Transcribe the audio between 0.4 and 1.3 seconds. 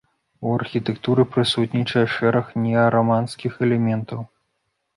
У архітэктуры